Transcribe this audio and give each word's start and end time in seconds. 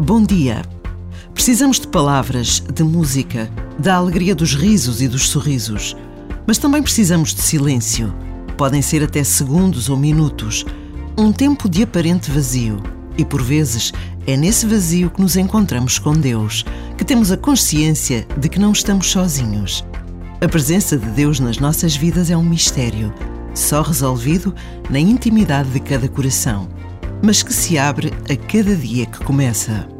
Bom 0.00 0.22
dia. 0.22 0.62
Precisamos 1.34 1.80
de 1.80 1.88
palavras, 1.88 2.62
de 2.72 2.84
música, 2.84 3.50
da 3.80 3.96
alegria 3.96 4.32
dos 4.32 4.54
risos 4.54 5.02
e 5.02 5.08
dos 5.08 5.28
sorrisos. 5.28 5.96
Mas 6.46 6.56
também 6.56 6.80
precisamos 6.80 7.34
de 7.34 7.42
silêncio. 7.42 8.14
Podem 8.56 8.80
ser 8.80 9.02
até 9.02 9.24
segundos 9.24 9.88
ou 9.88 9.96
minutos. 9.96 10.64
Um 11.18 11.32
tempo 11.32 11.68
de 11.68 11.82
aparente 11.82 12.30
vazio. 12.30 12.80
E 13.18 13.24
por 13.24 13.42
vezes 13.42 13.92
é 14.24 14.36
nesse 14.36 14.66
vazio 14.66 15.10
que 15.10 15.20
nos 15.20 15.34
encontramos 15.34 15.98
com 15.98 16.12
Deus, 16.12 16.64
que 16.96 17.04
temos 17.04 17.32
a 17.32 17.36
consciência 17.36 18.24
de 18.36 18.48
que 18.48 18.60
não 18.60 18.70
estamos 18.70 19.10
sozinhos. 19.10 19.84
A 20.40 20.46
presença 20.46 20.96
de 20.96 21.10
Deus 21.10 21.40
nas 21.40 21.58
nossas 21.58 21.96
vidas 21.96 22.30
é 22.30 22.36
um 22.36 22.44
mistério, 22.44 23.12
só 23.52 23.82
resolvido 23.82 24.54
na 24.88 25.00
intimidade 25.00 25.70
de 25.70 25.80
cada 25.80 26.06
coração, 26.06 26.68
mas 27.22 27.42
que 27.42 27.52
se 27.52 27.78
abre 27.78 28.12
a 28.30 28.36
cada 28.36 28.74
dia 28.74 29.06
que 29.06 29.24
começa. 29.24 29.97